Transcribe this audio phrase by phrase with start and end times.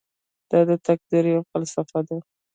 [0.49, 2.17] دا د تقدیر یوه فلسفه ده.